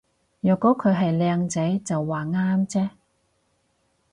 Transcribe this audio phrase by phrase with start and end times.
[0.39, 2.89] 若果佢係靚仔就話啱啫